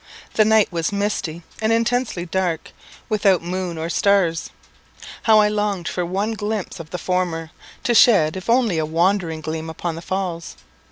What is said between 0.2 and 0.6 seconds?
The